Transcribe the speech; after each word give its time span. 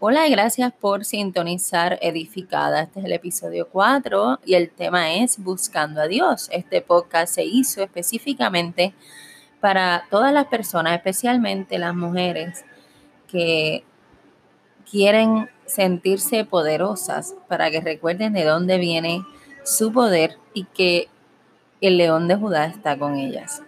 Hola 0.00 0.28
y 0.28 0.30
gracias 0.30 0.72
por 0.72 1.04
sintonizar 1.04 1.98
Edificada. 2.00 2.82
Este 2.82 3.00
es 3.00 3.06
el 3.06 3.12
episodio 3.12 3.66
4 3.68 4.38
y 4.46 4.54
el 4.54 4.70
tema 4.70 5.14
es 5.14 5.42
Buscando 5.42 6.00
a 6.00 6.06
Dios. 6.06 6.48
Este 6.52 6.80
podcast 6.82 7.34
se 7.34 7.44
hizo 7.44 7.82
específicamente 7.82 8.94
para 9.58 10.04
todas 10.08 10.32
las 10.32 10.46
personas, 10.46 10.94
especialmente 10.94 11.80
las 11.80 11.96
mujeres 11.96 12.64
que 13.26 13.82
quieren 14.88 15.50
sentirse 15.66 16.44
poderosas, 16.44 17.34
para 17.48 17.68
que 17.72 17.80
recuerden 17.80 18.34
de 18.34 18.44
dónde 18.44 18.78
viene 18.78 19.26
su 19.64 19.92
poder 19.92 20.38
y 20.54 20.62
que 20.66 21.08
el 21.80 21.96
león 21.96 22.28
de 22.28 22.36
Judá 22.36 22.66
está 22.66 22.96
con 22.96 23.16
ellas. 23.16 23.64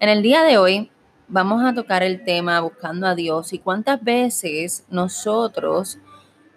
En 0.00 0.10
el 0.10 0.20
día 0.20 0.42
de 0.42 0.58
hoy 0.58 0.90
vamos 1.34 1.64
a 1.64 1.74
tocar 1.74 2.04
el 2.04 2.22
tema 2.22 2.60
buscando 2.60 3.08
a 3.08 3.16
Dios 3.16 3.52
y 3.52 3.58
cuántas 3.58 4.00
veces 4.00 4.86
nosotros 4.88 5.98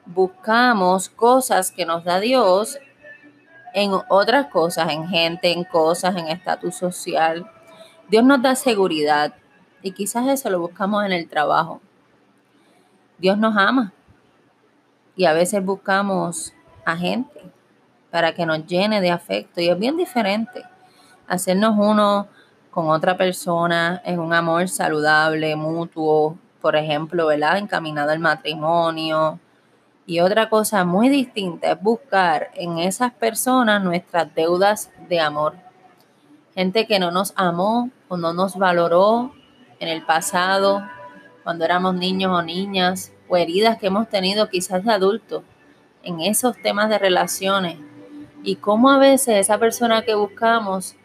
buscamos 0.05 1.09
cosas 1.09 1.71
que 1.71 1.83
nos 1.83 2.03
da 2.03 2.19
Dios 2.19 2.77
en 3.73 3.89
otras 4.07 4.45
cosas, 4.51 4.91
en 4.91 5.07
gente, 5.07 5.51
en 5.51 5.63
cosas, 5.63 6.15
en 6.15 6.27
estatus 6.27 6.75
social. 6.75 7.49
Dios 8.07 8.23
nos 8.23 8.39
da 8.43 8.53
seguridad 8.53 9.33
y 9.81 9.93
quizás 9.93 10.27
eso 10.27 10.47
lo 10.51 10.59
buscamos 10.59 11.03
en 11.03 11.11
el 11.11 11.27
trabajo. 11.27 11.81
Dios 13.17 13.35
nos 13.39 13.57
ama 13.57 13.93
y 15.15 15.25
a 15.25 15.33
veces 15.33 15.65
buscamos 15.65 16.53
a 16.85 16.95
gente 16.95 17.51
para 18.11 18.35
que 18.35 18.45
nos 18.45 18.63
llene 18.67 19.01
de 19.01 19.09
afecto 19.09 19.59
y 19.59 19.69
es 19.69 19.79
bien 19.79 19.97
diferente 19.97 20.61
hacernos 21.27 21.73
uno 21.79 22.27
con 22.77 22.91
otra 22.91 23.17
persona 23.17 24.03
en 24.05 24.19
un 24.19 24.35
amor 24.35 24.69
saludable, 24.69 25.55
mutuo, 25.55 26.37
por 26.61 26.75
ejemplo, 26.75 27.25
¿verdad? 27.25 27.57
Encaminado 27.57 28.11
al 28.11 28.19
matrimonio. 28.19 29.39
Y 30.05 30.19
otra 30.19 30.47
cosa 30.47 30.85
muy 30.85 31.09
distinta 31.09 31.71
es 31.71 31.81
buscar 31.81 32.51
en 32.53 32.77
esas 32.77 33.11
personas 33.13 33.83
nuestras 33.83 34.31
deudas 34.35 34.91
de 35.09 35.19
amor. 35.19 35.55
Gente 36.53 36.85
que 36.85 36.99
no 36.99 37.09
nos 37.09 37.33
amó 37.35 37.89
o 38.09 38.15
no 38.15 38.31
nos 38.31 38.55
valoró 38.55 39.31
en 39.79 39.87
el 39.87 40.05
pasado, 40.05 40.87
cuando 41.43 41.65
éramos 41.65 41.95
niños 41.95 42.31
o 42.31 42.43
niñas, 42.43 43.11
o 43.27 43.37
heridas 43.37 43.79
que 43.79 43.87
hemos 43.87 44.07
tenido 44.07 44.49
quizás 44.49 44.85
de 44.85 44.91
adultos 44.91 45.41
en 46.03 46.21
esos 46.21 46.55
temas 46.61 46.89
de 46.89 46.99
relaciones. 46.99 47.79
Y 48.43 48.57
cómo 48.57 48.91
a 48.91 48.99
veces 48.99 49.37
esa 49.37 49.57
persona 49.57 50.03
que 50.03 50.13
buscamos 50.13 50.95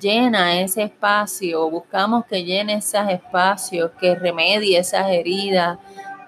llena 0.00 0.60
ese 0.60 0.84
espacio, 0.84 1.68
buscamos 1.70 2.24
que 2.26 2.44
llene 2.44 2.74
esos 2.74 3.08
espacios, 3.08 3.90
que 4.00 4.14
remedie 4.14 4.78
esas 4.78 5.08
heridas, 5.10 5.78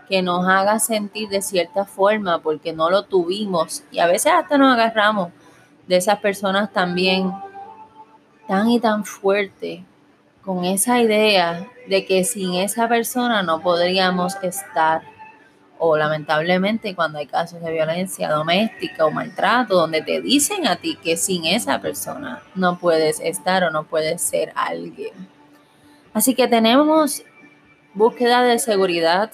que 0.09 0.23
nos 0.23 0.47
haga 0.47 0.79
sentir 0.79 1.29
de 1.29 1.43
cierta 1.43 1.85
forma 1.85 2.41
porque 2.41 2.73
no 2.73 2.91
lo 2.91 3.05
tuvimos. 3.05 3.83
Y 3.91 3.99
a 3.99 4.07
veces 4.07 4.33
hasta 4.33 4.59
nos 4.59 4.75
agarramos 4.75 5.31
de 5.87 5.97
esas 5.97 6.19
personas 6.19 6.73
también 6.73 7.33
tan 8.47 8.71
y 8.71 8.81
tan 8.81 9.05
fuerte 9.05 9.85
con 10.45 10.65
esa 10.65 11.01
idea 11.01 11.67
de 11.89 12.05
que 12.05 12.25
sin 12.25 12.55
esa 12.55 12.89
persona 12.89 13.43
no 13.43 13.61
podríamos 13.61 14.37
estar 14.43 15.14
o 15.79 15.97
lamentablemente 15.97 16.95
cuando 16.95 17.19
hay 17.19 17.27
casos 17.27 17.61
de 17.61 17.73
violencia 17.73 18.31
doméstica 18.31 19.07
o 19.07 19.11
maltrato, 19.11 19.75
donde 19.75 20.03
te 20.03 20.21
dicen 20.21 20.67
a 20.67 20.77
ti 20.77 20.97
que 21.03 21.17
sin 21.17 21.45
esa 21.45 21.81
persona 21.81 22.43
no 22.55 22.79
puedes 22.79 23.21
estar 23.21 23.65
o 23.65 23.71
no 23.71 23.85
puedes 23.85 24.23
ser 24.23 24.53
alguien. 24.55 25.13
Así 26.13 26.35
que 26.35 26.47
tenemos 26.47 27.23
búsqueda 27.93 28.43
de 28.43 28.59
seguridad, 28.59 29.33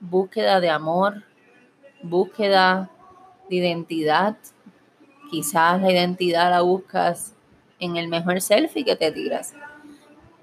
búsqueda 0.00 0.60
de 0.60 0.70
amor, 0.70 1.24
búsqueda 2.02 2.90
de 3.50 3.56
identidad. 3.56 4.36
Quizás 5.30 5.82
la 5.82 5.90
identidad 5.90 6.50
la 6.50 6.60
buscas 6.60 7.34
en 7.80 7.96
el 7.96 8.08
mejor 8.08 8.40
selfie 8.40 8.84
que 8.84 8.96
te 8.96 9.12
tiras, 9.12 9.54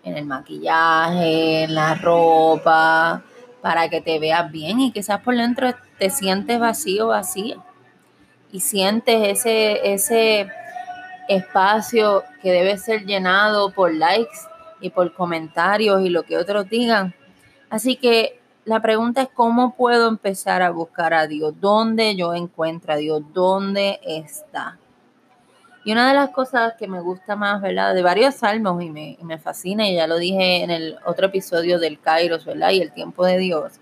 en 0.03 0.17
el 0.17 0.25
maquillaje, 0.25 1.63
en 1.63 1.73
la 1.73 1.95
ropa, 1.95 3.23
para 3.65 3.89
que 3.89 3.99
te 3.99 4.19
veas 4.19 4.51
bien 4.51 4.79
y 4.79 4.91
quizás 4.91 5.21
por 5.21 5.35
dentro 5.35 5.73
te 5.97 6.11
sientes 6.11 6.59
vacío, 6.59 7.07
vacío 7.07 7.63
y 8.51 8.59
sientes 8.59 9.39
ese, 9.39 9.91
ese 9.91 10.51
espacio 11.27 12.23
que 12.43 12.51
debe 12.51 12.77
ser 12.77 13.07
llenado 13.07 13.71
por 13.71 13.91
likes 13.91 14.37
y 14.81 14.91
por 14.91 15.11
comentarios 15.15 16.05
y 16.05 16.09
lo 16.09 16.21
que 16.21 16.37
otros 16.37 16.69
digan. 16.69 17.15
Así 17.71 17.95
que 17.95 18.39
la 18.65 18.83
pregunta 18.83 19.23
es 19.23 19.29
cómo 19.33 19.73
puedo 19.73 20.09
empezar 20.09 20.61
a 20.61 20.69
buscar 20.69 21.15
a 21.15 21.25
Dios, 21.25 21.55
dónde 21.59 22.15
yo 22.15 22.35
encuentro 22.35 22.93
a 22.93 22.97
Dios, 22.97 23.23
dónde 23.33 23.99
está. 24.05 24.77
Y 25.85 25.91
una 25.91 26.07
de 26.07 26.15
las 26.15 26.31
cosas 26.31 26.73
que 26.79 26.87
me 26.87 26.99
gusta 26.99 27.35
más, 27.35 27.61
¿verdad? 27.61 27.93
De 27.93 28.01
varios 28.01 28.33
salmos 28.33 28.81
y 28.81 28.89
me, 28.89 29.19
me 29.21 29.37
fascina, 29.37 29.87
y 29.87 29.93
ya 29.93 30.07
lo 30.07 30.17
dije 30.17 30.63
en 30.63 30.71
el 30.71 30.97
otro 31.05 31.27
episodio 31.27 31.77
del 31.77 31.99
Kairos, 31.99 32.43
¿verdad? 32.43 32.71
Y 32.71 32.81
el 32.81 32.91
tiempo 32.91 33.23
de 33.23 33.37
Dios, 33.37 33.73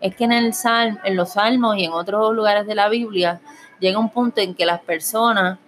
es 0.00 0.16
que 0.16 0.24
en, 0.24 0.32
el 0.32 0.52
salm, 0.52 0.98
en 1.04 1.14
los 1.14 1.34
salmos 1.34 1.76
y 1.76 1.84
en 1.84 1.92
otros 1.92 2.34
lugares 2.34 2.66
de 2.66 2.74
la 2.74 2.88
Biblia 2.88 3.40
llega 3.78 4.00
un 4.00 4.10
punto 4.10 4.40
en 4.40 4.56
que 4.56 4.66
las 4.66 4.80
personas, 4.80 5.60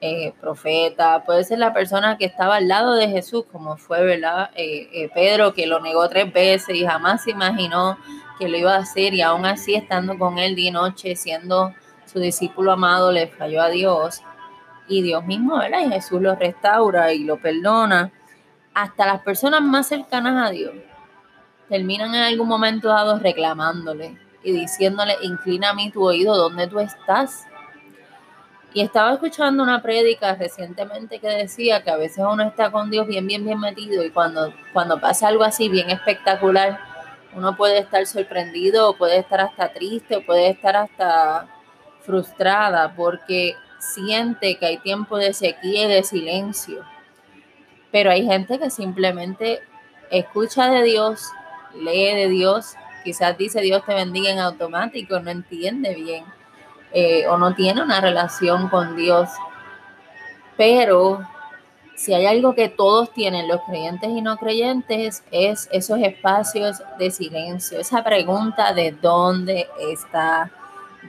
eh, 0.00 0.32
profeta, 0.40 1.22
puede 1.24 1.44
ser 1.44 1.60
la 1.60 1.72
persona 1.72 2.18
que 2.18 2.24
estaba 2.24 2.56
al 2.56 2.66
lado 2.66 2.94
de 2.94 3.06
Jesús, 3.06 3.44
como 3.52 3.76
fue, 3.76 4.04
¿verdad? 4.04 4.50
Eh, 4.56 4.88
eh, 4.92 5.08
Pedro, 5.14 5.54
que 5.54 5.68
lo 5.68 5.78
negó 5.78 6.08
tres 6.08 6.32
veces 6.32 6.74
y 6.74 6.84
jamás 6.84 7.22
se 7.22 7.30
imaginó 7.30 7.96
que 8.40 8.48
lo 8.48 8.56
iba 8.56 8.74
a 8.74 8.78
hacer 8.78 9.14
y 9.14 9.22
aún 9.22 9.46
así 9.46 9.76
estando 9.76 10.18
con 10.18 10.40
él 10.40 10.56
día 10.56 10.70
y 10.70 10.72
noche, 10.72 11.14
siendo 11.14 11.72
su 12.06 12.18
discípulo 12.18 12.72
amado, 12.72 13.12
le 13.12 13.28
falló 13.28 13.62
a 13.62 13.68
Dios 13.68 14.22
y 14.88 15.02
Dios 15.02 15.24
mismo, 15.24 15.58
¿verdad? 15.58 15.80
Y 15.86 15.90
Jesús 15.90 16.20
lo 16.20 16.34
restaura 16.34 17.12
y 17.12 17.24
lo 17.24 17.36
perdona. 17.36 18.10
Hasta 18.74 19.06
las 19.06 19.22
personas 19.22 19.60
más 19.62 19.86
cercanas 19.86 20.48
a 20.48 20.50
Dios 20.50 20.74
terminan 21.68 22.14
en 22.14 22.22
algún 22.22 22.48
momento 22.48 22.88
dado 22.88 23.18
reclamándole 23.18 24.18
y 24.42 24.52
diciéndole, 24.52 25.16
inclina 25.22 25.70
a 25.70 25.74
mí 25.74 25.90
tu 25.90 26.02
oído, 26.04 26.36
¿dónde 26.36 26.66
tú 26.66 26.80
estás? 26.80 27.44
Y 28.72 28.80
estaba 28.80 29.14
escuchando 29.14 29.62
una 29.62 29.82
prédica 29.82 30.34
recientemente 30.34 31.18
que 31.18 31.28
decía 31.28 31.82
que 31.82 31.90
a 31.90 31.96
veces 31.96 32.24
uno 32.28 32.44
está 32.44 32.70
con 32.70 32.90
Dios 32.90 33.06
bien, 33.06 33.26
bien, 33.26 33.44
bien 33.44 33.58
metido 33.58 34.04
y 34.04 34.10
cuando, 34.10 34.52
cuando 34.72 35.00
pasa 35.00 35.28
algo 35.28 35.42
así 35.42 35.68
bien 35.68 35.90
espectacular, 35.90 36.78
uno 37.34 37.56
puede 37.56 37.78
estar 37.78 38.06
sorprendido 38.06 38.90
o 38.90 38.96
puede 38.96 39.18
estar 39.18 39.40
hasta 39.40 39.72
triste 39.72 40.16
o 40.16 40.24
puede 40.24 40.50
estar 40.50 40.76
hasta 40.76 41.46
frustrada 42.00 42.94
porque 42.94 43.56
siente 43.78 44.56
que 44.58 44.66
hay 44.66 44.78
tiempo 44.78 45.16
de 45.16 45.32
sequía 45.32 45.84
y 45.84 45.88
de 45.88 46.02
silencio. 46.02 46.84
Pero 47.90 48.10
hay 48.10 48.26
gente 48.26 48.58
que 48.58 48.70
simplemente 48.70 49.60
escucha 50.10 50.70
de 50.70 50.82
Dios, 50.82 51.30
lee 51.74 52.14
de 52.14 52.28
Dios, 52.28 52.74
quizás 53.04 53.36
dice 53.38 53.60
Dios 53.60 53.84
te 53.86 53.94
bendiga 53.94 54.30
en 54.30 54.38
automático, 54.38 55.18
no 55.20 55.30
entiende 55.30 55.94
bien 55.94 56.24
eh, 56.92 57.26
o 57.28 57.38
no 57.38 57.54
tiene 57.54 57.82
una 57.82 58.00
relación 58.00 58.68
con 58.68 58.96
Dios. 58.96 59.28
Pero 60.56 61.26
si 61.94 62.14
hay 62.14 62.26
algo 62.26 62.54
que 62.54 62.68
todos 62.68 63.12
tienen, 63.12 63.48
los 63.48 63.60
creyentes 63.62 64.10
y 64.10 64.22
no 64.22 64.36
creyentes, 64.36 65.24
es 65.30 65.68
esos 65.72 65.98
espacios 65.98 66.82
de 66.98 67.10
silencio, 67.10 67.80
esa 67.80 68.04
pregunta 68.04 68.72
de 68.72 68.92
dónde 68.92 69.68
está 69.90 70.50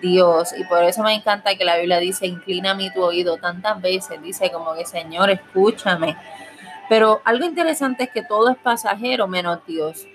Dios. 0.02 0.54
Y 0.58 0.64
por 0.66 0.84
eso 0.84 1.04
me 1.04 1.14
encanta 1.14 1.56
que 1.56 1.66
la 1.66 1.78
Biblia 1.78 2.00
dice, 2.00 2.28
inclina 2.28 2.74
mi 2.74 2.92
tu 2.92 3.04
oído 3.04 3.38
tantas 3.38 3.82
veces, 3.82 4.22
dice 4.22 4.52
como 4.52 4.74
que 4.74 4.86
Señor, 4.86 5.30
escúchame. 5.30 6.18
Pero 6.90 7.22
algo 7.24 7.46
interesante 7.46 8.04
es 8.04 8.10
que 8.10 8.24
todo 8.24 8.50
es 8.50 8.58
pasajero 8.58 9.28
menos 9.28 9.60
Dios. 9.66 10.08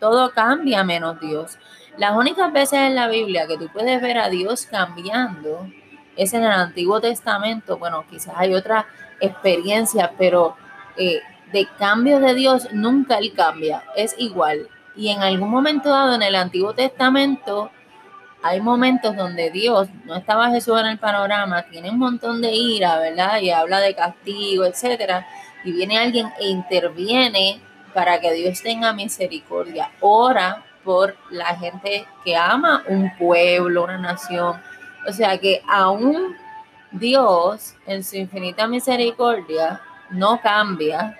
Todo 0.00 0.32
cambia 0.32 0.82
menos 0.82 1.20
Dios. 1.20 1.58
Las 1.98 2.16
únicas 2.16 2.52
veces 2.52 2.80
en 2.80 2.94
la 2.94 3.08
Biblia 3.08 3.46
que 3.46 3.58
tú 3.58 3.68
puedes 3.72 4.00
ver 4.00 4.18
a 4.18 4.30
Dios 4.30 4.66
cambiando 4.66 5.68
es 6.16 6.32
en 6.32 6.42
el 6.42 6.50
Antiguo 6.50 7.00
Testamento. 7.00 7.76
Bueno, 7.76 8.04
quizás 8.08 8.34
hay 8.36 8.54
otra 8.54 8.86
experiencia, 9.20 10.12
pero 10.16 10.56
eh, 10.96 11.20
de 11.52 11.68
cambio 11.78 12.18
de 12.18 12.34
Dios 12.34 12.68
nunca 12.72 13.18
Él 13.18 13.32
cambia, 13.34 13.84
es 13.94 14.14
igual. 14.18 14.68
Y 14.96 15.08
en 15.08 15.22
algún 15.22 15.50
momento 15.50 15.90
dado 15.90 16.14
en 16.14 16.22
el 16.22 16.34
Antiguo 16.34 16.74
Testamento, 16.74 17.70
hay 18.42 18.60
momentos 18.60 19.16
donde 19.16 19.50
Dios, 19.50 19.88
no 20.04 20.16
estaba 20.16 20.50
Jesús 20.50 20.78
en 20.80 20.86
el 20.86 20.98
panorama, 20.98 21.62
tiene 21.62 21.90
un 21.90 21.98
montón 21.98 22.42
de 22.42 22.52
ira, 22.52 22.98
¿verdad? 22.98 23.40
Y 23.40 23.50
habla 23.50 23.80
de 23.80 23.94
castigo, 23.94 24.64
etcétera. 24.64 25.26
Y 25.64 25.72
viene 25.72 25.98
alguien 25.98 26.28
e 26.40 26.48
interviene 26.48 27.60
para 27.94 28.20
que 28.20 28.32
Dios 28.32 28.60
tenga 28.62 28.92
misericordia. 28.92 29.90
Ora 30.00 30.64
por 30.82 31.16
la 31.30 31.54
gente 31.54 32.06
que 32.24 32.36
ama 32.36 32.82
un 32.88 33.16
pueblo, 33.16 33.84
una 33.84 33.98
nación. 33.98 34.60
O 35.06 35.12
sea 35.12 35.38
que 35.38 35.62
aún 35.68 36.36
Dios, 36.90 37.74
en 37.86 38.02
su 38.02 38.16
infinita 38.16 38.66
misericordia, 38.66 39.80
no 40.10 40.40
cambia. 40.40 41.16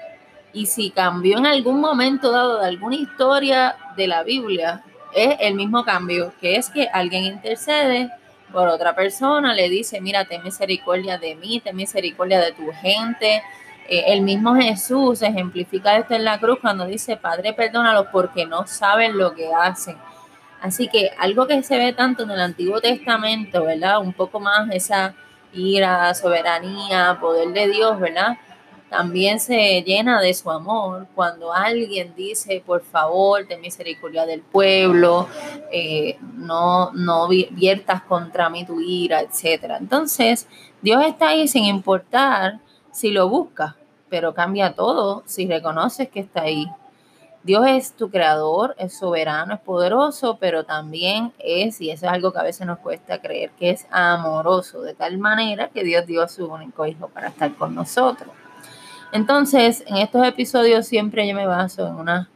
Y 0.53 0.67
si 0.67 0.91
cambió 0.91 1.39
en 1.39 1.47
algún 1.47 1.81
momento 1.81 2.33
dado 2.33 2.59
de 2.59 2.67
alguna 2.67 2.97
historia 2.97 3.77
de 3.97 4.07
la 4.09 4.23
Biblia, 4.23 4.83
es 5.15 5.37
el 5.41 5.55
mismo 5.55 5.85
cambio, 5.85 6.33
que 6.41 6.57
es 6.57 6.71
que 6.71 6.89
alguien 6.93 7.25
intercede 7.25 8.11
por 8.53 8.69
otra 8.69 8.95
persona, 8.95 9.55
le 9.55 9.69
dice, 9.69 10.01
mira, 10.01 10.25
ten 10.25 10.43
misericordia 10.43 11.19
de 11.19 11.35
mí, 11.35 11.61
ten 11.61 11.75
misericordia 11.75 12.41
de 12.41 12.53
tu 12.53 12.71
gente. 12.81 13.43
Eh, 13.89 14.05
el 14.09 14.23
mismo 14.23 14.55
Jesús 14.55 15.23
ejemplifica 15.23 15.97
esto 15.97 16.15
en 16.15 16.25
la 16.25 16.39
cruz 16.39 16.59
cuando 16.61 16.87
dice, 16.87 17.17
Padre, 17.17 17.53
perdónalos 17.53 18.07
porque 18.13 18.47
no 18.47 18.67
saben 18.67 19.19
lo 19.19 19.35
que 19.35 19.51
hacen. 19.53 19.97
Así 20.61 20.87
que 20.89 21.11
algo 21.19 21.47
que 21.47 21.63
se 21.63 21.77
ve 21.77 21.93
tanto 21.93 22.23
en 22.23 22.31
el 22.31 22.41
Antiguo 22.41 22.81
Testamento, 22.81 23.65
¿verdad? 23.65 24.01
Un 24.01 24.13
poco 24.13 24.39
más 24.39 24.71
esa 24.71 25.15
ira, 25.53 26.15
soberanía, 26.15 27.19
poder 27.21 27.49
de 27.49 27.69
Dios, 27.69 27.99
¿verdad? 27.99 28.39
También 28.93 29.41
se 29.41 29.81
llena 29.87 30.21
de 30.21 30.35
su 30.35 30.51
amor 30.51 31.07
cuando 31.15 31.51
alguien 31.51 32.13
dice, 32.15 32.63
por 32.67 32.83
favor, 32.83 33.47
ten 33.49 33.63
misericordia 33.63 34.27
del 34.27 34.43
pueblo, 34.43 35.29
eh, 35.73 36.19
no, 36.35 36.93
no 36.93 37.27
viertas 37.27 38.03
contra 38.03 38.51
mí 38.51 38.67
tu 38.67 38.83
ira, 38.83 39.23
etc. 39.23 39.77
Entonces, 39.81 40.47
Dios 40.83 41.03
está 41.07 41.29
ahí 41.29 41.49
sin 41.49 41.65
importar 41.65 42.61
si 42.93 43.13
lo 43.13 43.31
buscas, 43.31 43.77
pero 44.11 44.35
cambia 44.35 44.75
todo 44.75 45.23
si 45.25 45.47
reconoces 45.47 46.11
que 46.11 46.21
está 46.21 46.43
ahí. 46.43 46.67
Dios 47.45 47.65
es 47.67 47.97
tu 47.97 48.11
creador, 48.11 48.75
es 48.77 48.93
soberano, 48.93 49.55
es 49.55 49.61
poderoso, 49.61 50.37
pero 50.39 50.65
también 50.65 51.33
es, 51.39 51.81
y 51.81 51.91
eso 51.91 52.05
es 52.05 52.13
algo 52.13 52.31
que 52.31 52.41
a 52.41 52.43
veces 52.43 52.67
nos 52.67 52.79
cuesta 52.81 53.23
creer, 53.23 53.53
que 53.53 53.71
es 53.71 53.87
amoroso, 53.91 54.83
de 54.83 54.93
tal 54.93 55.17
manera 55.17 55.71
que 55.71 55.83
Dios 55.83 56.07
dio 56.07 56.23
a 56.23 56.29
su 56.29 56.45
único 56.45 56.85
hijo 56.85 57.09
para 57.09 57.29
estar 57.29 57.55
con 57.55 57.75
nosotros. 57.75 58.29
Entonces, 59.13 59.85
en 59.87 59.99
estos 59.99 60.27
episodios 60.27 60.87
siempre 60.87 61.29
yo 61.29 61.35
me 61.35 61.47
baso 61.47 61.87
en 61.87 61.95
una, 61.95 62.29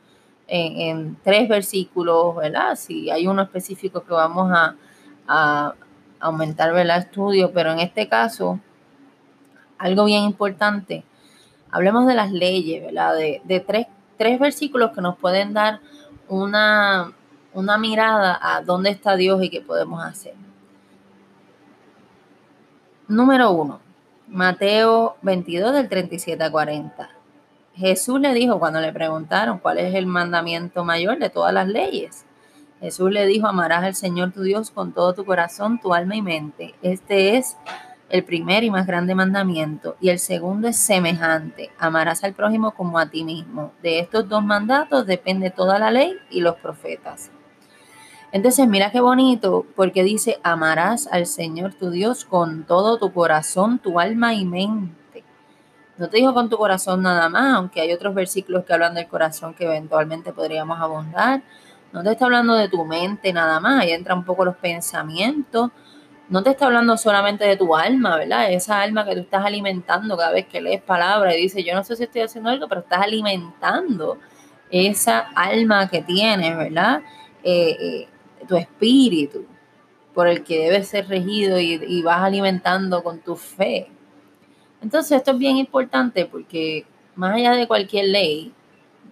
en, 0.47 1.17
tres 1.25 1.49
versículos, 1.49 2.37
¿verdad? 2.37 2.77
Si 2.77 3.11
hay 3.11 3.27
uno 3.27 3.43
específico 3.43 4.05
que 4.05 4.13
vamos 4.13 4.53
a, 4.53 4.75
a 5.27 5.75
aumentar, 6.21 6.77
el 6.77 6.91
Estudio, 6.91 7.53
pero 7.53 7.73
en 7.73 7.81
este 7.81 8.09
caso, 8.09 8.61
algo 9.79 10.05
bien 10.05 10.25
importante, 10.25 11.05
hablemos 11.71 12.07
de 12.07 12.15
las 12.15 12.31
leyes, 12.31 12.85
¿verdad? 12.85 13.15
De, 13.17 13.41
de 13.45 13.61
tres 13.61 13.87
tres 14.17 14.39
versículos 14.39 14.93
que 14.93 15.01
nos 15.01 15.17
pueden 15.17 15.53
dar 15.53 15.81
una, 16.29 17.13
una 17.53 17.79
mirada 17.79 18.39
a 18.41 18.63
dónde 18.63 18.91
está 18.91 19.17
Dios 19.17 19.43
y 19.43 19.51
qué 19.51 19.61
podemos 19.61 20.03
hacer. 20.03 20.35
Número 23.09 23.51
uno, 23.53 23.81
Mateo 24.29 25.17
22 25.23 25.73
del 25.73 25.89
37 25.89 26.43
a 26.43 26.51
40. 26.51 27.11
Jesús 27.77 28.21
le 28.21 28.35
dijo 28.35 28.59
cuando 28.59 28.81
le 28.81 28.93
preguntaron 28.93 29.61
cuál 29.61 29.79
es 29.79 29.95
el 29.95 30.07
mandamiento 30.07 30.85
mayor 30.85 31.21
de 31.21 31.31
todas 31.31 31.55
las 31.55 31.69
leyes. 31.69 32.25
Jesús 32.81 33.13
le 33.13 33.25
dijo, 33.27 33.47
amarás 33.47 33.85
al 33.85 33.95
Señor 33.95 34.33
tu 34.33 34.43
Dios 34.43 34.73
con 34.73 34.93
todo 34.93 35.15
tu 35.15 35.25
corazón, 35.25 35.79
tu 35.79 35.95
alma 35.95 36.17
y 36.17 36.23
mente. 36.23 36.75
Este 36.83 37.37
es 37.37 37.57
el 38.09 38.25
primer 38.25 38.65
y 38.65 38.71
más 38.71 38.89
grande 38.89 39.15
mandamiento, 39.15 39.97
y 40.01 40.09
el 40.09 40.19
segundo 40.19 40.69
es 40.69 40.77
semejante, 40.77 41.71
amarás 41.79 42.25
al 42.25 42.35
prójimo 42.35 42.73
como 42.73 42.99
a 42.99 43.09
ti 43.09 43.23
mismo. 43.23 43.73
De 43.81 44.01
estos 44.01 44.29
dos 44.29 44.45
mandatos 44.45 45.07
depende 45.07 45.51
toda 45.51 45.79
la 45.79 45.93
ley 45.93 46.17
y 46.31 46.41
los 46.41 46.57
profetas. 46.57 47.31
Entonces, 48.33 48.67
mira 48.69 48.91
qué 48.91 49.01
bonito, 49.01 49.67
porque 49.77 50.03
dice, 50.03 50.39
amarás 50.43 51.09
al 51.11 51.27
Señor 51.27 51.75
tu 51.75 51.91
Dios 51.91 52.25
con 52.25 52.65
todo 52.65 52.99
tu 52.99 53.13
corazón, 53.13 53.79
tu 53.79 54.01
alma 54.01 54.35
y 54.35 54.45
mente. 54.45 55.25
No 55.97 56.09
te 56.09 56.19
dijo 56.19 56.35
con 56.35 56.51
tu 56.51 56.59
corazón 56.59 57.03
nada 57.03 57.29
más, 57.29 57.55
aunque 57.55 57.81
hay 57.81 57.93
otros 57.93 58.15
versículos 58.15 58.65
que 58.65 58.75
hablan 58.75 58.95
del 58.95 59.07
corazón 59.07 59.55
que 59.55 59.65
eventualmente 59.65 60.33
podríamos 60.33 60.79
abundar. 60.81 61.43
No 61.93 62.03
te 62.03 62.11
está 62.11 62.27
hablando 62.27 62.55
de 62.55 62.69
tu 62.69 62.85
mente 62.85 63.33
nada 63.33 63.61
más, 63.61 63.81
ahí 63.81 63.93
entra 63.93 64.15
un 64.15 64.25
poco 64.25 64.45
los 64.45 64.57
pensamientos, 64.57 65.71
no 66.29 66.43
te 66.43 66.51
está 66.51 66.67
hablando 66.67 66.97
solamente 66.97 67.45
de 67.45 67.57
tu 67.57 67.77
alma, 67.77 68.17
¿verdad? 68.17 68.51
Esa 68.53 68.83
alma 68.83 69.05
que 69.05 69.15
tú 69.15 69.21
estás 69.21 69.47
alimentando 69.47 70.17
cada 70.17 70.33
vez 70.33 70.47
que 70.47 70.61
lees 70.61 70.83
palabras 70.83 71.35
y 71.35 71.43
dices, 71.43 71.65
yo 71.65 71.75
no 71.75 71.85
sé 71.85 71.95
si 71.97 72.03
estoy 72.03 72.23
haciendo 72.23 72.51
algo, 72.51 72.69
pero 72.69 72.81
estás 72.81 73.03
alimentando 73.03 74.19
esa 74.71 75.21
alma 75.35 75.89
que 75.89 76.03
tienes, 76.03 76.57
¿verdad? 76.57 77.03
Eh, 77.45 77.77
eh, 77.81 78.09
tu 78.47 78.57
espíritu, 78.57 79.45
por 80.15 80.29
el 80.29 80.45
que 80.45 80.59
debes 80.59 80.89
ser 80.89 81.09
regido 81.09 81.61
y, 81.61 82.03
vas 82.03 82.23
alimentando 82.23 83.03
con 83.03 83.21
tu 83.21 83.37
fe. 83.37 83.89
Entonces 84.81 85.19
esto 85.19 85.33
es 85.33 85.39
bien 85.39 85.57
importante 85.57 86.25
porque 86.25 86.87
más 87.15 87.35
allá 87.35 87.53
de 87.53 87.67
cualquier 87.67 88.07
ley, 88.07 88.53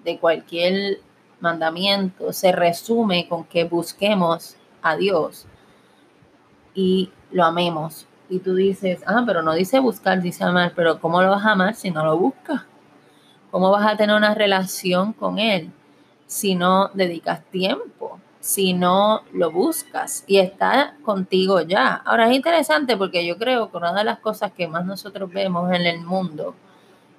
de 0.02 0.18
cualquier 0.18 1.00
mandamiento, 1.40 2.32
se 2.32 2.52
resume 2.52 3.28
con 3.28 3.44
que 3.44 3.64
busquemos 3.64 4.56
a 4.80 4.96
Dios 4.96 5.46
y 6.74 7.10
lo 7.30 7.44
amemos. 7.44 8.06
Y 8.30 8.38
tú 8.38 8.54
dices, 8.54 9.02
ah, 9.06 9.24
pero 9.26 9.42
no 9.42 9.52
dice 9.52 9.78
buscar, 9.80 10.22
dice 10.22 10.44
amar, 10.44 10.72
pero 10.74 11.00
¿cómo 11.00 11.20
lo 11.20 11.30
vas 11.30 11.44
a 11.44 11.52
amar 11.52 11.74
si 11.74 11.90
no 11.90 12.04
lo 12.04 12.16
buscas? 12.16 12.62
¿Cómo 13.50 13.70
vas 13.70 13.92
a 13.92 13.96
tener 13.96 14.16
una 14.16 14.34
relación 14.34 15.12
con 15.12 15.38
Él 15.38 15.70
si 16.26 16.54
no 16.54 16.90
dedicas 16.94 17.44
tiempo, 17.50 18.18
si 18.44 18.74
no 18.74 19.22
lo 19.32 19.50
buscas 19.50 20.24
y 20.26 20.38
está 20.38 20.96
contigo 21.02 21.62
ya? 21.62 21.94
Ahora 22.04 22.28
es 22.28 22.36
interesante 22.36 22.96
porque 22.96 23.26
yo 23.26 23.38
creo 23.38 23.70
que 23.70 23.76
una 23.76 23.94
de 23.94 24.04
las 24.04 24.18
cosas 24.18 24.52
que 24.52 24.68
más 24.68 24.84
nosotros 24.84 25.32
vemos 25.32 25.72
en 25.72 25.86
el 25.86 26.00
mundo, 26.02 26.54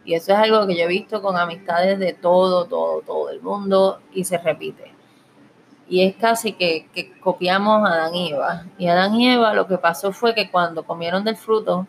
y 0.04 0.14
eso 0.14 0.34
es 0.34 0.38
algo 0.38 0.68
que 0.68 0.78
yo 0.78 0.84
he 0.84 0.88
visto 0.88 1.22
con 1.22 1.36
amistades 1.38 1.98
de 1.98 2.14
todo, 2.14 2.66
todo, 2.66 3.02
todo 3.02 3.30
el 3.30 3.42
mundo 3.42 4.02
y 4.14 4.24
se 4.24 4.38
repite 4.38 4.96
y 5.88 6.04
es 6.04 6.16
casi 6.16 6.54
que, 6.54 6.88
copiamos 7.20 7.88
a 7.88 7.94
Adán 7.94 8.16
y 8.16 8.32
Eva. 8.32 8.66
Y 8.78 8.88
Adán 8.88 9.16
y 9.16 9.30
Eva 9.34 9.54
lo 9.54 9.68
que 9.68 9.78
pasó 9.78 10.12
fue 10.12 10.34
que 10.34 10.50
cuando 10.50 10.84
comieron 10.84 11.24
del 11.24 11.38
fruto, 11.38 11.88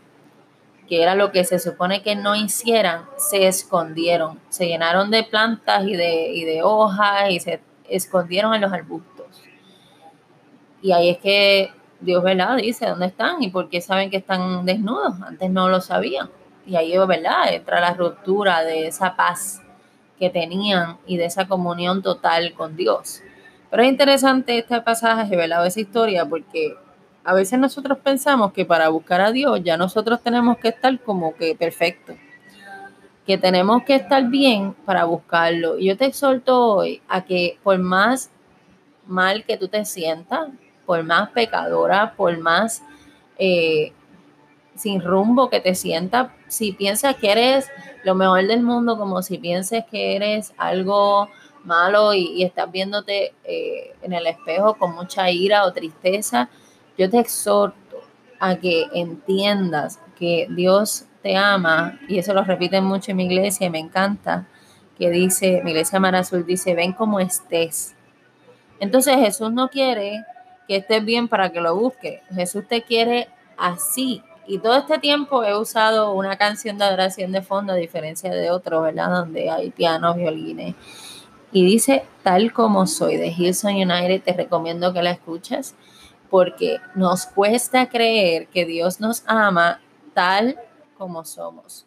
que 0.88 1.02
era 1.02 1.14
lo 1.14 1.32
que 1.32 1.44
se 1.44 1.58
supone 1.58 2.02
que 2.02 2.14
no 2.14 2.34
hicieran, 2.34 3.06
se 3.16 3.46
escondieron, 3.48 4.38
se 4.50 4.66
llenaron 4.66 5.10
de 5.10 5.24
plantas 5.24 5.84
y 5.84 5.96
de, 5.96 6.44
de 6.46 6.60
hojas 6.62 7.30
y 7.30 7.40
se 7.40 7.60
escondieron 7.88 8.54
en 8.54 8.60
los 8.60 8.72
arbustos. 8.72 9.15
Y 10.82 10.92
ahí 10.92 11.10
es 11.10 11.18
que 11.18 11.70
Dios, 12.00 12.22
¿verdad? 12.22 12.56
Dice, 12.56 12.86
¿dónde 12.86 13.06
están? 13.06 13.42
¿Y 13.42 13.50
por 13.50 13.68
qué 13.68 13.80
saben 13.80 14.10
que 14.10 14.18
están 14.18 14.64
desnudos? 14.64 15.14
Antes 15.22 15.50
no 15.50 15.68
lo 15.68 15.80
sabían. 15.80 16.28
Y 16.66 16.76
ahí, 16.76 16.96
¿verdad? 16.98 17.52
Entra 17.52 17.80
la 17.80 17.94
ruptura 17.94 18.62
de 18.62 18.88
esa 18.88 19.16
paz 19.16 19.62
que 20.18 20.30
tenían 20.30 20.98
y 21.06 21.16
de 21.16 21.26
esa 21.26 21.46
comunión 21.46 22.02
total 22.02 22.54
con 22.54 22.76
Dios. 22.76 23.22
Pero 23.70 23.82
es 23.82 23.88
interesante 23.88 24.58
este 24.58 24.80
pasaje, 24.80 25.36
¿verdad? 25.36 25.66
Esa 25.66 25.80
historia, 25.80 26.24
porque 26.24 26.74
a 27.24 27.34
veces 27.34 27.58
nosotros 27.58 27.98
pensamos 27.98 28.52
que 28.52 28.64
para 28.64 28.88
buscar 28.88 29.20
a 29.20 29.32
Dios 29.32 29.60
ya 29.62 29.76
nosotros 29.76 30.22
tenemos 30.22 30.58
que 30.58 30.68
estar 30.68 30.98
como 31.00 31.34
que 31.34 31.54
perfecto, 31.54 32.14
que 33.26 33.36
tenemos 33.36 33.82
que 33.82 33.96
estar 33.96 34.24
bien 34.28 34.74
para 34.84 35.04
buscarlo. 35.04 35.78
Y 35.78 35.86
yo 35.86 35.96
te 35.96 36.06
exhorto 36.06 36.76
hoy 36.76 37.02
a 37.08 37.24
que 37.24 37.58
por 37.62 37.78
más 37.78 38.30
mal 39.06 39.44
que 39.44 39.56
tú 39.56 39.68
te 39.68 39.84
sientas, 39.84 40.48
por 40.86 41.02
más 41.02 41.30
pecadora, 41.30 42.14
por 42.16 42.38
más 42.38 42.82
eh, 43.38 43.92
sin 44.76 45.00
rumbo 45.02 45.50
que 45.50 45.60
te 45.60 45.74
sientas, 45.74 46.28
si 46.48 46.72
piensas 46.72 47.16
que 47.16 47.32
eres 47.32 47.68
lo 48.04 48.14
mejor 48.14 48.46
del 48.46 48.62
mundo, 48.62 48.96
como 48.96 49.22
si 49.22 49.38
pienses 49.38 49.84
que 49.90 50.16
eres 50.16 50.52
algo 50.56 51.28
malo 51.64 52.14
y, 52.14 52.42
estás 52.44 52.70
viéndote 52.70 53.34
eh, 53.44 53.94
en 54.02 54.12
el 54.12 54.26
espejo 54.26 54.74
con 54.74 54.94
mucha 54.94 55.30
ira 55.30 55.64
o 55.64 55.72
tristeza, 55.72 56.48
yo 56.96 57.10
te 57.10 57.18
exhorto 57.18 58.00
a 58.38 58.56
que 58.56 58.86
entiendas 58.94 59.98
que 60.18 60.46
Dios 60.50 61.06
te 61.22 61.36
ama, 61.36 61.98
y 62.08 62.18
eso 62.18 62.32
lo 62.32 62.44
repiten 62.44 62.84
mucho 62.84 63.10
en 63.10 63.16
mi 63.16 63.24
iglesia 63.24 63.66
y 63.66 63.70
me 63.70 63.80
encanta, 63.80 64.46
que 64.96 65.10
dice, 65.10 65.60
mi 65.64 65.72
iglesia 65.72 66.00
Mar 66.00 66.14
Azul 66.14 66.46
dice, 66.46 66.74
ven 66.74 66.92
como 66.92 67.20
estés. 67.20 67.94
Entonces 68.78 69.16
Jesús 69.16 69.52
no 69.52 69.68
quiere 69.68 70.24
que 70.66 70.76
estés 70.76 71.04
bien 71.04 71.28
para 71.28 71.50
que 71.50 71.60
lo 71.60 71.76
busque, 71.76 72.22
Jesús 72.34 72.66
te 72.68 72.82
quiere 72.82 73.28
así. 73.56 74.22
Y 74.46 74.58
todo 74.58 74.76
este 74.76 74.98
tiempo 74.98 75.42
he 75.42 75.56
usado 75.56 76.12
una 76.12 76.36
canción 76.36 76.78
de 76.78 76.84
adoración 76.84 77.32
de 77.32 77.42
fondo, 77.42 77.72
a 77.72 77.76
diferencia 77.76 78.30
de 78.30 78.50
otro, 78.50 78.82
¿verdad? 78.82 79.10
Donde 79.10 79.50
hay 79.50 79.70
pianos, 79.70 80.16
violines 80.16 80.74
y 81.52 81.64
dice 81.64 82.04
tal 82.22 82.52
como 82.52 82.86
soy 82.86 83.16
de 83.16 83.28
Hilson 83.28 83.76
United, 83.76 84.22
te 84.22 84.32
recomiendo 84.34 84.92
que 84.92 85.02
la 85.02 85.12
escuches 85.12 85.74
porque 86.28 86.80
nos 86.94 87.26
cuesta 87.26 87.88
creer 87.88 88.48
que 88.48 88.66
Dios 88.66 89.00
nos 89.00 89.22
ama 89.26 89.80
tal 90.12 90.58
como 90.98 91.24
somos 91.24 91.86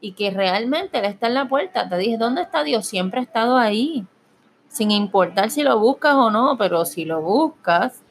y 0.00 0.12
que 0.12 0.30
realmente 0.30 0.98
Él 0.98 1.06
está 1.06 1.28
en 1.28 1.34
la 1.34 1.48
puerta. 1.48 1.88
Te 1.88 1.96
dije, 1.96 2.18
¿dónde 2.18 2.42
está 2.42 2.62
Dios? 2.62 2.86
Siempre 2.86 3.20
ha 3.20 3.22
estado 3.24 3.56
ahí, 3.56 4.06
sin 4.74 4.90
importar 4.90 5.50
si 5.50 5.62
lo 5.62 5.78
buscas 5.78 6.14
o 6.14 6.30
no, 6.30 6.58
pero 6.58 6.84
si 6.84 7.04
lo 7.04 7.22
buscas, 7.22 8.02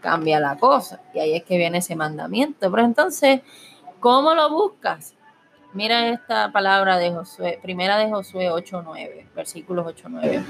cambia 0.00 0.38
la 0.38 0.56
cosa. 0.56 1.00
Y 1.12 1.18
ahí 1.18 1.34
es 1.34 1.42
que 1.42 1.58
viene 1.58 1.78
ese 1.78 1.96
mandamiento. 1.96 2.70
Pero 2.70 2.84
entonces, 2.84 3.40
¿cómo 3.98 4.34
lo 4.34 4.48
buscas? 4.48 5.14
Mira 5.72 6.08
esta 6.08 6.52
palabra 6.52 6.96
de 6.96 7.12
Josué, 7.12 7.58
primera 7.60 7.98
de 7.98 8.08
Josué 8.08 8.50
8.9, 8.50 9.26
versículos 9.34 9.84
8.9. 9.84 10.44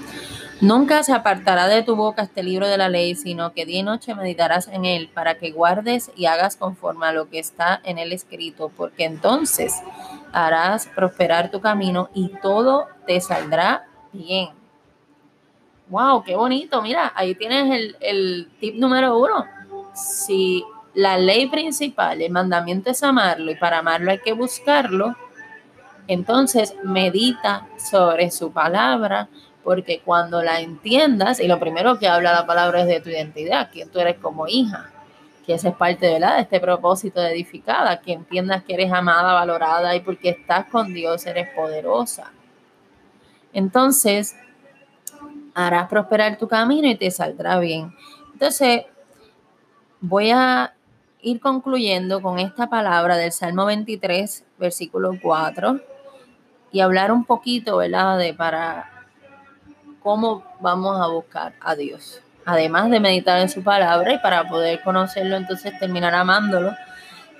Nunca 0.60 1.02
se 1.02 1.14
apartará 1.14 1.68
de 1.68 1.82
tu 1.82 1.96
boca 1.96 2.22
este 2.22 2.42
libro 2.42 2.68
de 2.68 2.76
la 2.76 2.90
ley, 2.90 3.14
sino 3.14 3.52
que 3.52 3.64
día 3.64 3.80
y 3.80 3.82
noche 3.82 4.14
meditarás 4.14 4.68
en 4.68 4.84
él, 4.84 5.10
para 5.12 5.38
que 5.38 5.52
guardes 5.52 6.12
y 6.16 6.26
hagas 6.26 6.56
conforme 6.56 7.06
a 7.06 7.12
lo 7.12 7.30
que 7.30 7.38
está 7.38 7.80
en 7.82 7.98
él 7.98 8.12
escrito, 8.12 8.70
porque 8.76 9.04
entonces 9.04 9.74
harás 10.32 10.86
prosperar 10.94 11.50
tu 11.50 11.62
camino 11.62 12.10
y 12.12 12.28
todo 12.42 12.86
te 13.06 13.20
saldrá 13.22 13.86
bien. 14.12 14.50
¡Wow! 15.88 16.24
¡Qué 16.24 16.34
bonito! 16.34 16.82
Mira, 16.82 17.12
ahí 17.14 17.34
tienes 17.34 17.72
el, 17.72 17.96
el 18.00 18.48
tip 18.58 18.74
número 18.76 19.18
uno. 19.18 19.44
Si 19.94 20.64
la 20.94 21.18
ley 21.18 21.46
principal, 21.46 22.20
el 22.22 22.32
mandamiento 22.32 22.90
es 22.90 23.02
amarlo 23.02 23.50
y 23.50 23.56
para 23.56 23.78
amarlo 23.78 24.10
hay 24.10 24.18
que 24.18 24.32
buscarlo, 24.32 25.14
entonces 26.08 26.74
medita 26.82 27.66
sobre 27.76 28.30
su 28.30 28.52
palabra, 28.52 29.28
porque 29.62 30.00
cuando 30.04 30.42
la 30.42 30.60
entiendas, 30.60 31.40
y 31.40 31.48
lo 31.48 31.58
primero 31.58 31.98
que 31.98 32.08
habla 32.08 32.32
la 32.32 32.46
palabra 32.46 32.82
es 32.82 32.86
de 32.86 33.00
tu 33.00 33.10
identidad, 33.10 33.68
quién 33.72 33.90
tú 33.90 33.98
eres 33.98 34.16
como 34.16 34.46
hija, 34.46 34.90
que 35.44 35.54
esa 35.54 35.68
es 35.68 35.74
parte 35.74 36.06
de 36.06 36.20
este 36.38 36.60
propósito 36.60 37.20
de 37.20 37.32
edificada, 37.32 38.00
que 38.00 38.12
entiendas 38.12 38.64
que 38.64 38.74
eres 38.74 38.92
amada, 38.92 39.34
valorada 39.34 39.94
y 39.94 40.00
porque 40.00 40.30
estás 40.30 40.66
con 40.66 40.94
Dios 40.94 41.26
eres 41.26 41.48
poderosa. 41.54 42.32
Entonces, 43.52 44.36
harás 45.56 45.88
prosperar 45.88 46.36
tu 46.36 46.46
camino 46.46 46.86
y 46.86 46.96
te 46.96 47.10
saldrá 47.10 47.58
bien. 47.58 47.94
Entonces, 48.34 48.82
voy 50.00 50.30
a 50.30 50.74
ir 51.22 51.40
concluyendo 51.40 52.20
con 52.20 52.38
esta 52.38 52.68
palabra 52.68 53.16
del 53.16 53.32
Salmo 53.32 53.64
23, 53.64 54.44
versículo 54.58 55.12
4, 55.20 55.80
y 56.72 56.80
hablar 56.80 57.10
un 57.10 57.24
poquito, 57.24 57.78
¿verdad?, 57.78 58.18
de 58.18 58.34
para 58.34 58.90
cómo 60.02 60.44
vamos 60.60 61.00
a 61.00 61.06
buscar 61.06 61.54
a 61.60 61.74
Dios. 61.74 62.20
Además 62.44 62.90
de 62.90 63.00
meditar 63.00 63.40
en 63.40 63.48
su 63.48 63.64
palabra 63.64 64.12
y 64.12 64.18
para 64.18 64.46
poder 64.46 64.82
conocerlo, 64.82 65.36
entonces 65.36 65.76
terminar 65.78 66.14
amándolo, 66.14 66.74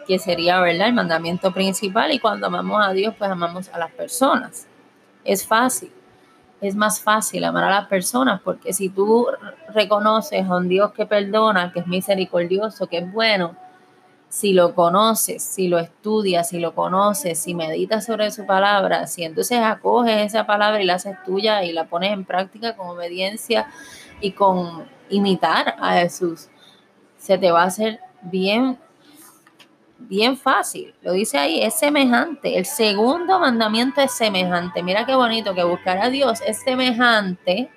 que 0.08 0.18
sería, 0.18 0.58
¿verdad?, 0.60 0.88
el 0.88 0.94
mandamiento 0.94 1.52
principal. 1.52 2.12
Y 2.12 2.18
cuando 2.18 2.46
amamos 2.46 2.82
a 2.82 2.92
Dios, 2.92 3.14
pues 3.18 3.30
amamos 3.30 3.68
a 3.68 3.78
las 3.78 3.92
personas. 3.92 4.66
Es 5.22 5.46
fácil, 5.46 5.92
es 6.60 6.74
más 6.74 7.00
fácil 7.00 7.44
amar 7.44 7.64
a 7.64 7.70
las 7.70 7.86
personas 7.86 8.40
porque 8.42 8.72
si 8.72 8.88
tú 8.88 9.26
reconoces 9.74 10.44
a 10.44 10.56
un 10.56 10.68
Dios 10.68 10.92
que 10.92 11.06
perdona, 11.06 11.72
que 11.72 11.80
es 11.80 11.86
misericordioso, 11.86 12.86
que 12.86 12.98
es 12.98 13.12
bueno, 13.12 13.56
si 14.28 14.52
lo 14.52 14.74
conoces, 14.74 15.42
si 15.42 15.68
lo 15.68 15.78
estudias, 15.78 16.48
si 16.48 16.58
lo 16.58 16.74
conoces, 16.74 17.38
si 17.38 17.54
meditas 17.54 18.04
sobre 18.04 18.30
su 18.30 18.44
palabra, 18.44 19.06
si 19.06 19.24
entonces 19.24 19.60
acoges 19.60 20.26
esa 20.26 20.46
palabra 20.46 20.82
y 20.82 20.84
la 20.84 20.94
haces 20.94 21.16
tuya 21.24 21.62
y 21.64 21.72
la 21.72 21.86
pones 21.86 22.12
en 22.12 22.24
práctica 22.24 22.76
con 22.76 22.88
obediencia 22.88 23.68
y 24.20 24.32
con 24.32 24.84
imitar 25.08 25.76
a 25.78 25.94
Jesús, 25.94 26.48
se 27.16 27.38
te 27.38 27.50
va 27.50 27.62
a 27.62 27.66
hacer 27.66 28.00
bien, 28.22 28.78
bien 29.98 30.36
fácil. 30.36 30.94
Lo 31.02 31.12
dice 31.12 31.38
ahí, 31.38 31.62
es 31.62 31.74
semejante. 31.74 32.58
El 32.58 32.66
segundo 32.66 33.38
mandamiento 33.38 34.00
es 34.00 34.12
semejante. 34.12 34.82
Mira 34.82 35.06
qué 35.06 35.14
bonito 35.14 35.54
que 35.54 35.64
buscar 35.64 35.98
a 35.98 36.10
Dios 36.10 36.40
es 36.46 36.60
semejante. 36.60 37.70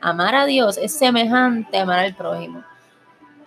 Amar 0.00 0.34
a 0.34 0.46
Dios 0.46 0.78
es 0.78 0.92
semejante 0.92 1.78
a 1.78 1.82
amar 1.82 1.98
al 2.00 2.14
prójimo. 2.14 2.64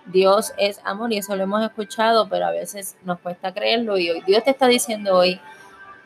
Dios 0.06 0.54
es 0.58 0.80
amor 0.84 1.14
y 1.14 1.18
eso 1.18 1.36
lo 1.36 1.44
hemos 1.44 1.64
escuchado, 1.64 2.28
pero 2.30 2.46
a 2.46 2.52
veces 2.52 2.98
nos 3.04 3.20
cuesta 3.20 3.54
creerlo 3.54 3.98
y 3.98 4.10
hoy 4.10 4.22
Dios 4.22 4.44
te 4.44 4.52
está 4.52 4.68
diciendo 4.68 5.16
hoy, 5.16 5.40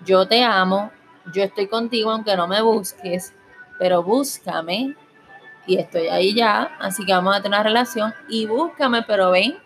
yo 0.06 0.28
te 0.28 0.44
amo, 0.44 0.92
yo 1.34 1.44
estoy 1.44 1.68
contigo 1.68 2.12
aunque 2.12 2.36
no 2.36 2.48
me 2.48 2.62
busques, 2.62 3.34
pero 3.80 4.04
búscame 4.04 4.96
y 5.66 5.78
estoy 5.78 6.08
ahí 6.08 6.36
ya, 6.36 6.78
así 6.80 7.06
que 7.06 7.12
vamos 7.12 7.36
a 7.36 7.42
tener 7.42 7.60
una 7.60 7.64
relación 7.64 8.14
y 8.30 8.46
búscame, 8.46 9.02
pero 9.02 9.32
ven 9.32 9.58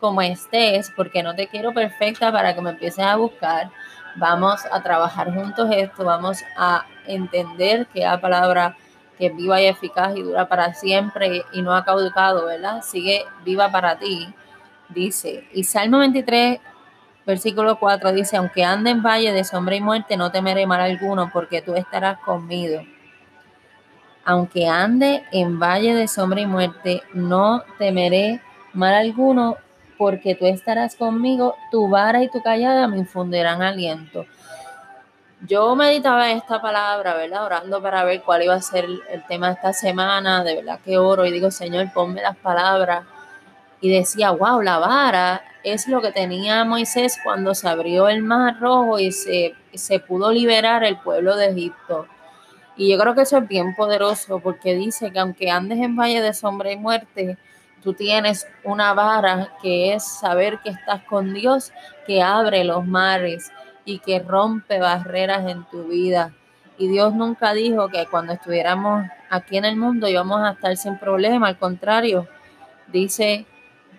como 0.00 0.22
estés, 0.22 0.92
porque 0.96 1.22
no 1.22 1.34
te 1.34 1.48
quiero 1.48 1.72
perfecta 1.72 2.30
para 2.32 2.54
que 2.54 2.60
me 2.60 2.70
empieces 2.70 3.04
a 3.04 3.16
buscar. 3.16 3.70
Vamos 4.16 4.60
a 4.70 4.82
trabajar 4.82 5.32
juntos 5.32 5.68
esto, 5.72 6.04
vamos 6.04 6.42
a 6.56 6.84
entender 7.06 7.86
que 7.88 8.00
la 8.00 8.20
palabra 8.20 8.76
que 9.18 9.30
viva 9.30 9.60
y 9.60 9.66
eficaz 9.66 10.16
y 10.16 10.22
dura 10.22 10.48
para 10.48 10.74
siempre 10.74 11.44
y 11.52 11.62
no 11.62 11.74
ha 11.74 11.84
caducado, 11.84 12.46
¿verdad? 12.46 12.82
Sigue 12.82 13.24
viva 13.44 13.70
para 13.70 13.98
ti, 13.98 14.32
dice. 14.88 15.46
Y 15.52 15.64
Salmo 15.64 15.98
23, 15.98 16.60
versículo 17.26 17.78
4 17.78 18.12
dice, 18.12 18.36
aunque 18.36 18.64
ande 18.64 18.90
en 18.90 19.02
valle 19.02 19.32
de 19.32 19.44
sombra 19.44 19.74
y 19.74 19.80
muerte, 19.80 20.16
no 20.16 20.30
temeré 20.30 20.66
mal 20.66 20.80
alguno, 20.80 21.30
porque 21.32 21.62
tú 21.62 21.74
estarás 21.74 22.18
conmigo. 22.20 22.82
Aunque 24.24 24.68
ande 24.68 25.24
en 25.32 25.58
valle 25.58 25.94
de 25.94 26.06
sombra 26.06 26.40
y 26.40 26.46
muerte, 26.46 27.02
no 27.12 27.64
temeré 27.78 28.40
mal 28.72 28.94
alguno, 28.94 29.56
porque 29.98 30.34
tú 30.34 30.46
estarás 30.46 30.94
conmigo, 30.94 31.56
tu 31.70 31.88
vara 31.88 32.22
y 32.22 32.28
tu 32.28 32.40
callada 32.40 32.88
me 32.88 32.98
infundirán 32.98 33.60
aliento 33.60 34.24
yo 35.46 35.76
meditaba 35.76 36.30
esta 36.32 36.60
palabra, 36.60 37.14
¿verdad? 37.14 37.44
Orando 37.44 37.80
para 37.80 38.04
ver 38.04 38.22
cuál 38.22 38.42
iba 38.42 38.54
a 38.54 38.62
ser 38.62 38.84
el, 38.84 39.24
tema 39.28 39.48
de 39.48 39.54
esta 39.54 39.72
semana, 39.72 40.42
de 40.42 40.56
verdad 40.56 40.80
que 40.84 40.98
oro 40.98 41.24
y 41.26 41.32
digo, 41.32 41.50
Señor, 41.50 41.92
ponme 41.92 42.22
las 42.22 42.36
palabras. 42.36 43.04
Y 43.80 43.90
decía, 43.90 44.32
wow, 44.32 44.60
la 44.62 44.78
vara 44.78 45.42
es 45.62 45.86
lo 45.86 46.02
que 46.02 46.10
tenía 46.10 46.64
Moisés 46.64 47.18
cuando 47.22 47.54
se 47.54 47.68
abrió 47.68 48.08
el 48.08 48.22
mar 48.22 48.58
rojo 48.58 48.98
y 48.98 49.12
se, 49.12 49.54
se 49.72 50.00
pudo 50.00 50.32
liberar 50.32 50.82
el 50.82 50.98
pueblo 50.98 51.36
de 51.36 51.50
Egipto. 51.50 52.06
Y 52.76 52.90
yo 52.90 52.98
creo 52.98 53.14
que 53.14 53.22
eso 53.22 53.38
es 53.38 53.46
bien 53.46 53.76
poderoso 53.76 54.40
porque 54.40 54.74
dice 54.74 55.12
que 55.12 55.20
aunque 55.20 55.50
andes 55.50 55.78
en 55.78 55.96
valle 55.96 56.20
de 56.20 56.34
sombra 56.34 56.72
y 56.72 56.76
muerte, 56.76 57.38
tú 57.82 57.94
tienes 57.94 58.46
una 58.64 58.94
vara 58.94 59.56
que 59.62 59.94
es 59.94 60.04
saber 60.04 60.60
que 60.60 60.70
estás 60.70 61.02
con 61.04 61.34
Dios, 61.34 61.72
que 62.06 62.22
abre 62.22 62.64
los 62.64 62.86
mares, 62.86 63.52
y 63.88 64.00
que 64.00 64.18
rompe 64.18 64.78
barreras 64.78 65.48
en 65.48 65.64
tu 65.64 65.84
vida. 65.84 66.34
Y 66.76 66.88
Dios 66.88 67.14
nunca 67.14 67.54
dijo 67.54 67.88
que 67.88 68.06
cuando 68.06 68.34
estuviéramos 68.34 69.06
aquí 69.30 69.56
en 69.56 69.64
el 69.64 69.76
mundo 69.76 70.08
íbamos 70.08 70.42
a 70.42 70.50
estar 70.50 70.76
sin 70.76 70.98
problema, 70.98 71.48
al 71.48 71.58
contrario, 71.58 72.28
dice 72.88 73.46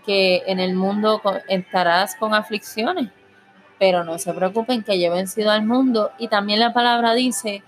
que 0.06 0.44
en 0.46 0.60
el 0.60 0.76
mundo 0.76 1.22
estarás 1.48 2.16
con 2.16 2.36
aflicciones, 2.36 3.10
pero 3.80 4.04
no 4.04 4.20
se 4.20 4.32
preocupen 4.32 4.84
que 4.84 5.00
yo 5.00 5.08
he 5.08 5.16
vencido 5.16 5.50
al 5.50 5.66
mundo. 5.66 6.12
Y 6.20 6.28
también 6.28 6.60
la 6.60 6.72
palabra 6.72 7.16
dice 7.16 7.64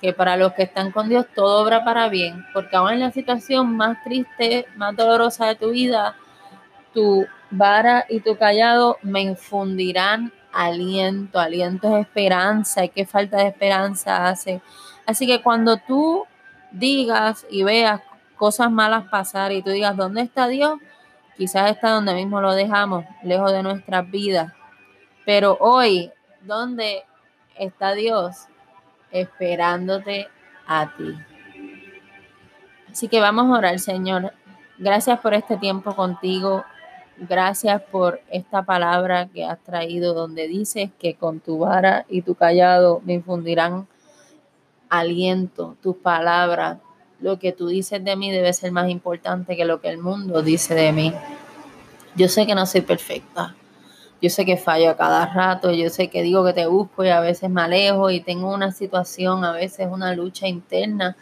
que 0.00 0.12
para 0.12 0.36
los 0.36 0.52
que 0.54 0.62
están 0.62 0.92
con 0.92 1.08
Dios 1.08 1.26
todo 1.34 1.62
obra 1.62 1.84
para 1.84 2.08
bien, 2.08 2.46
porque 2.52 2.76
aún 2.76 2.92
en 2.92 3.00
la 3.00 3.10
situación 3.10 3.76
más 3.76 4.02
triste, 4.02 4.66
más 4.76 4.96
dolorosa 4.96 5.46
de 5.46 5.56
tu 5.56 5.70
vida, 5.70 6.16
tu 6.94 7.26
vara 7.50 8.06
y 8.08 8.20
tu 8.20 8.36
callado 8.36 8.96
me 9.02 9.20
infundirán 9.20 10.32
aliento, 10.52 11.38
aliento 11.38 11.96
es 11.96 12.06
esperanza 12.06 12.84
y 12.84 12.88
qué 12.88 13.06
falta 13.06 13.38
de 13.38 13.48
esperanza 13.48 14.28
hace. 14.28 14.60
Así 15.06 15.26
que 15.26 15.42
cuando 15.42 15.76
tú 15.76 16.24
digas 16.72 17.46
y 17.50 17.62
veas 17.62 18.00
cosas 18.36 18.70
malas 18.70 19.08
pasar 19.08 19.52
y 19.52 19.62
tú 19.62 19.70
digas, 19.70 19.96
¿dónde 19.96 20.22
está 20.22 20.48
Dios? 20.48 20.78
Quizás 21.36 21.70
está 21.70 21.90
donde 21.90 22.14
mismo 22.14 22.40
lo 22.40 22.54
dejamos, 22.54 23.04
lejos 23.22 23.52
de 23.52 23.62
nuestras 23.62 24.10
vidas. 24.10 24.52
Pero 25.24 25.56
hoy, 25.60 26.10
¿dónde 26.42 27.04
está 27.58 27.94
Dios? 27.94 28.46
Esperándote 29.10 30.28
a 30.66 30.94
ti. 30.96 31.14
Así 32.90 33.08
que 33.08 33.20
vamos 33.20 33.46
a 33.46 33.58
orar, 33.58 33.78
Señor. 33.78 34.32
Gracias 34.78 35.20
por 35.20 35.34
este 35.34 35.56
tiempo 35.56 35.94
contigo. 35.94 36.64
Gracias 37.16 37.82
por 37.82 38.20
esta 38.30 38.62
palabra 38.62 39.28
que 39.28 39.44
has 39.44 39.58
traído 39.60 40.14
donde 40.14 40.48
dices 40.48 40.90
que 40.98 41.14
con 41.14 41.40
tu 41.40 41.58
vara 41.58 42.06
y 42.08 42.22
tu 42.22 42.34
callado 42.34 43.02
me 43.04 43.14
infundirán 43.14 43.86
aliento, 44.88 45.76
tus 45.82 45.96
palabras. 45.96 46.78
Lo 47.20 47.38
que 47.38 47.52
tú 47.52 47.68
dices 47.68 48.02
de 48.02 48.16
mí 48.16 48.30
debe 48.30 48.52
ser 48.52 48.72
más 48.72 48.88
importante 48.88 49.56
que 49.56 49.64
lo 49.64 49.80
que 49.80 49.88
el 49.88 49.98
mundo 49.98 50.42
dice 50.42 50.74
de 50.74 50.92
mí. 50.92 51.12
Yo 52.16 52.28
sé 52.28 52.46
que 52.46 52.54
no 52.54 52.66
soy 52.66 52.80
perfecta. 52.80 53.54
Yo 54.22 54.28
sé 54.28 54.44
que 54.44 54.58
fallo 54.58 54.90
a 54.90 54.96
cada 54.96 55.26
rato, 55.26 55.72
yo 55.72 55.88
sé 55.88 56.08
que 56.08 56.22
digo 56.22 56.44
que 56.44 56.52
te 56.52 56.66
busco 56.66 57.04
y 57.04 57.08
a 57.08 57.20
veces 57.20 57.48
me 57.48 57.62
alejo 57.62 58.10
y 58.10 58.20
tengo 58.20 58.52
una 58.52 58.70
situación, 58.70 59.44
a 59.44 59.52
veces 59.52 59.88
una 59.90 60.14
lucha 60.14 60.46
interna 60.46 61.16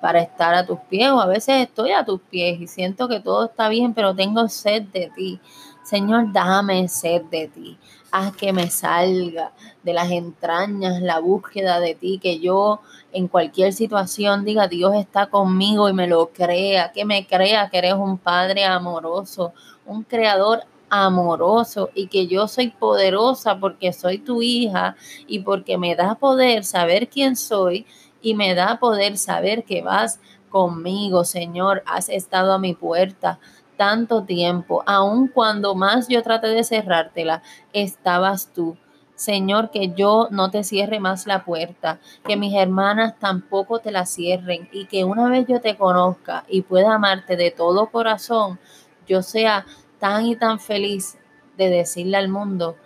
para 0.00 0.20
estar 0.20 0.54
a 0.54 0.66
tus 0.66 0.80
pies 0.88 1.10
o 1.10 1.20
a 1.20 1.26
veces 1.26 1.62
estoy 1.62 1.92
a 1.92 2.04
tus 2.04 2.20
pies 2.22 2.60
y 2.60 2.66
siento 2.66 3.06
que 3.08 3.20
todo 3.20 3.44
está 3.44 3.68
bien, 3.68 3.94
pero 3.94 4.16
tengo 4.16 4.48
sed 4.48 4.82
de 4.82 5.12
ti. 5.14 5.40
Señor, 5.84 6.32
dame 6.32 6.88
sed 6.88 7.22
de 7.30 7.48
ti. 7.48 7.78
Haz 8.10 8.34
que 8.34 8.52
me 8.52 8.68
salga 8.70 9.52
de 9.84 9.92
las 9.92 10.10
entrañas 10.10 11.00
la 11.00 11.20
búsqueda 11.20 11.78
de 11.78 11.94
ti, 11.94 12.18
que 12.20 12.40
yo 12.40 12.80
en 13.12 13.28
cualquier 13.28 13.72
situación 13.72 14.44
diga 14.44 14.66
Dios 14.66 14.94
está 14.96 15.26
conmigo 15.26 15.88
y 15.88 15.92
me 15.92 16.08
lo 16.08 16.30
crea, 16.30 16.90
que 16.90 17.04
me 17.04 17.26
crea 17.26 17.70
que 17.70 17.78
eres 17.78 17.94
un 17.94 18.18
Padre 18.18 18.64
amoroso, 18.64 19.52
un 19.86 20.02
creador 20.02 20.64
amoroso 20.90 21.90
y 21.94 22.08
que 22.08 22.26
yo 22.26 22.48
soy 22.48 22.68
poderosa 22.68 23.58
porque 23.58 23.92
soy 23.92 24.18
tu 24.18 24.42
hija 24.42 24.96
y 25.26 25.40
porque 25.40 25.78
me 25.78 25.94
da 25.94 26.16
poder 26.16 26.64
saber 26.64 27.08
quién 27.08 27.36
soy 27.36 27.86
y 28.20 28.34
me 28.34 28.54
da 28.54 28.78
poder 28.78 29.16
saber 29.16 29.64
que 29.64 29.82
vas 29.82 30.20
conmigo, 30.50 31.24
Señor. 31.24 31.82
Has 31.86 32.08
estado 32.08 32.52
a 32.52 32.58
mi 32.58 32.74
puerta 32.74 33.38
tanto 33.80 34.24
tiempo, 34.24 34.82
aun 34.84 35.28
cuando 35.28 35.74
más 35.74 36.06
yo 36.06 36.22
traté 36.22 36.48
de 36.48 36.64
cerrártela, 36.64 37.42
estabas 37.72 38.52
tú. 38.52 38.76
Señor, 39.14 39.70
que 39.70 39.94
yo 39.94 40.28
no 40.30 40.50
te 40.50 40.64
cierre 40.64 41.00
más 41.00 41.26
la 41.26 41.46
puerta, 41.46 41.98
que 42.24 42.36
mis 42.36 42.54
hermanas 42.54 43.18
tampoco 43.18 43.78
te 43.78 43.90
la 43.90 44.04
cierren 44.04 44.68
y 44.70 44.84
que 44.84 45.04
una 45.04 45.30
vez 45.30 45.46
yo 45.48 45.62
te 45.62 45.78
conozca 45.78 46.44
y 46.48 46.60
pueda 46.60 46.94
amarte 46.94 47.36
de 47.36 47.50
todo 47.50 47.90
corazón, 47.90 48.58
yo 49.06 49.22
sea 49.22 49.64
tan 50.00 50.26
y 50.26 50.34
tan 50.34 50.58
feliz 50.58 51.18
de 51.56 51.68
decirle 51.68 52.16
al 52.16 52.28
mundo, 52.28 52.76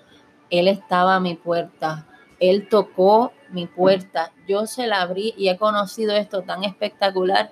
Él 0.50 0.68
estaba 0.68 1.14
a 1.14 1.20
mi 1.20 1.34
puerta, 1.36 2.06
Él 2.40 2.68
tocó 2.68 3.32
mi 3.50 3.66
puerta, 3.66 4.32
yo 4.46 4.66
se 4.66 4.86
la 4.86 5.00
abrí 5.00 5.32
y 5.36 5.48
he 5.48 5.56
conocido 5.56 6.14
esto 6.14 6.42
tan 6.42 6.64
espectacular 6.64 7.50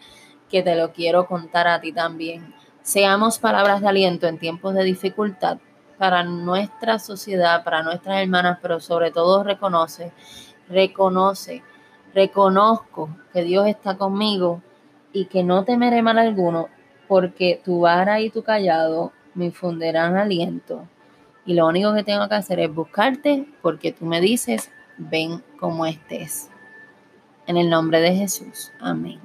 que 0.51 0.63
te 0.63 0.75
lo 0.75 0.93
quiero 0.93 1.27
contar 1.27 1.69
a 1.69 1.81
ti 1.81 1.93
también. 1.93 2.55
Seamos 2.83 3.39
palabras 3.39 3.81
de 3.81 3.89
aliento 3.89 4.27
en 4.27 4.39
tiempos 4.39 4.75
de 4.75 4.83
dificultad 4.83 5.59
para 5.97 6.25
nuestra 6.25 6.99
sociedad, 6.99 7.63
para 7.63 7.85
nuestras 7.85 8.21
hermanas, 8.21 8.59
pero 8.61 8.81
sobre 8.81 9.13
todo 9.13 9.45
reconoce, 9.45 10.13
reconoce, 10.69 11.63
reconozco 12.13 13.09
que 13.33 13.45
Dios 13.45 13.69
está 13.69 13.97
conmigo 13.97 14.61
y 15.13 15.27
que 15.27 15.45
no 15.45 15.65
temeré 15.65 16.03
mal 16.03 16.19
alguno, 16.19 16.69
porque 17.07 17.61
tu 17.65 17.83
vara 17.83 18.21
y 18.21 18.31
tu 18.31 18.43
callado 18.43 19.13
me 19.35 19.47
infundirán 19.47 20.17
aliento. 20.17 20.89
Y 21.45 21.55
lo 21.55 21.67
único 21.67 21.95
que 21.95 22.05
tengo 22.05 22.29
que 22.29 22.35
hacer 22.35 22.61
es 22.61 22.73
buscarte 22.73 23.47
porque 23.63 23.93
tú 23.93 24.07
me 24.07 24.21
dices, 24.21 24.71
ven 24.97 25.43
como 25.59 25.87
estés. 25.87 26.49
En 27.47 27.57
el 27.57 27.69
nombre 27.69 28.01
de 28.01 28.15
Jesús. 28.15 28.73
Amén. 28.81 29.21